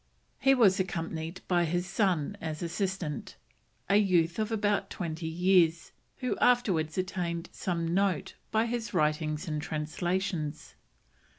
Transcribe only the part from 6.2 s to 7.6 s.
who afterwards attained